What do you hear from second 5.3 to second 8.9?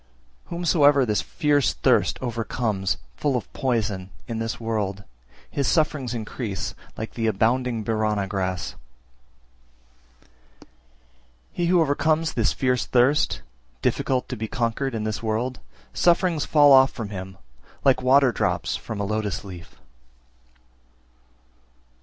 his sufferings increase like the abounding Birana grass.